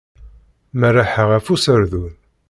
[0.79, 2.13] Merreḥ ɣef userdun.